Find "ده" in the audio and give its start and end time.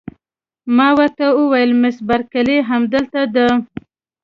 3.35-3.47